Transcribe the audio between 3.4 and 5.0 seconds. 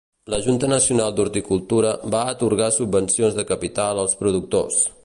de capital als productors.